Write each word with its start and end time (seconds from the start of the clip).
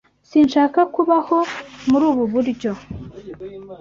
Sinshaka 0.29 0.79
kubaho 0.93 1.37
muri 1.89 2.03
ubu 2.11 2.23
buryo. 2.33 2.71